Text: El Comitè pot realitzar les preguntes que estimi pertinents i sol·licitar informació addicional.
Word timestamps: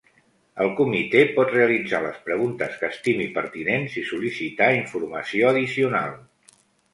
El 0.63 0.69
Comitè 0.77 1.19
pot 1.35 1.51
realitzar 1.55 1.99
les 2.05 2.17
preguntes 2.29 2.79
que 2.79 2.89
estimi 2.95 3.27
pertinents 3.37 3.99
i 4.03 4.07
sol·licitar 4.09 4.71
informació 4.79 5.53
addicional. 5.53 6.19